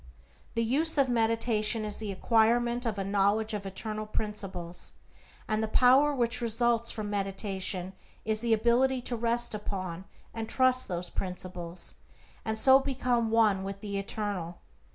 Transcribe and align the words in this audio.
The 0.55 0.63
use 0.63 0.97
of 0.97 1.09
meditation 1.09 1.85
is 1.85 1.97
the 1.97 2.11
acquirement 2.11 2.87
of 2.87 2.97
a 2.97 3.03
knowledge 3.03 3.53
of 3.53 3.67
eternal 3.67 4.07
principles, 4.07 4.93
and 5.47 5.61
the 5.61 5.67
power 5.67 6.11
which 6.11 6.41
results 6.41 6.89
from 6.89 7.07
meditation 7.11 7.93
is 8.25 8.41
the 8.41 8.51
ability 8.51 8.99
to 9.01 9.15
rest 9.15 9.53
upon 9.53 10.05
and 10.33 10.49
trust 10.49 10.87
those 10.87 11.11
principles, 11.11 11.93
and 12.43 12.57
so 12.57 12.79
become 12.79 13.29
one 13.29 13.63
with 13.63 13.81
the 13.81 13.99
Eternal. 13.99 14.57